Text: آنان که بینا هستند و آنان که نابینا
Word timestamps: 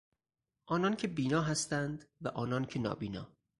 آنان 0.67 0.95
که 0.95 1.07
بینا 1.07 1.41
هستند 1.41 2.09
و 2.21 2.27
آنان 2.27 2.65
که 2.65 2.79
نابینا 2.79 3.37